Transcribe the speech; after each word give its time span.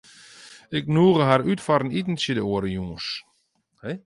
Ik 0.77 0.85
nûge 0.95 1.23
har 1.29 1.41
út 1.51 1.63
foar 1.65 1.81
in 1.85 1.95
itentsje 1.99 2.33
de 2.35 2.43
oare 2.51 2.69
jûns. 2.75 3.07